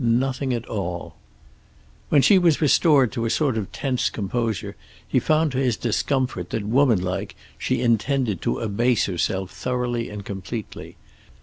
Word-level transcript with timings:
Nothing 0.03 0.51
at 0.51 0.65
all. 0.65 1.15
When 2.09 2.23
she 2.23 2.39
was 2.39 2.59
restored 2.59 3.11
to 3.11 3.25
a 3.25 3.29
sort 3.29 3.55
of 3.55 3.71
tense 3.71 4.09
composure 4.09 4.75
he 5.07 5.19
found 5.19 5.51
to 5.51 5.59
his 5.59 5.77
discomfort 5.77 6.49
that 6.49 6.65
woman 6.65 6.99
like 7.03 7.35
she 7.55 7.81
intended 7.83 8.41
to 8.41 8.61
abase 8.61 9.05
herself 9.05 9.51
thoroughly 9.51 10.09
and 10.09 10.25
completely. 10.25 10.97